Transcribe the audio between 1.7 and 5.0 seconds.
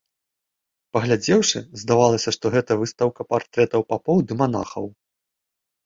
здавалася, што гэта выстаўка партрэтаў папоў ды манахаў.